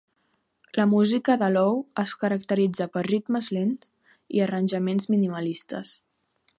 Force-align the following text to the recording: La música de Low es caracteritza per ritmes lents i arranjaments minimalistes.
La 0.79 0.85
música 0.93 1.35
de 1.41 1.49
Low 1.57 1.77
es 2.03 2.15
caracteritza 2.23 2.89
per 2.97 3.05
ritmes 3.11 3.53
lents 3.59 3.93
i 4.39 4.45
arranjaments 4.49 5.11
minimalistes. 5.17 5.97